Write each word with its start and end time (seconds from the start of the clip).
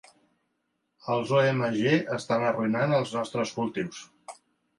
Els 1.15 1.33
OMG 1.41 1.77
estan 2.15 2.47
arruïnant 2.49 2.97
els 3.01 3.15
nostres 3.19 3.53
cultius. 3.61 4.03